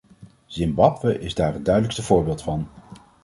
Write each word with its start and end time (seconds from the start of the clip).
Zimbabwe 0.47 1.19
is 1.19 1.35
daar 1.35 1.53
het 1.53 1.65
duidelijkste 1.65 2.03
voorbeeld 2.03 2.41
van. 2.43 2.67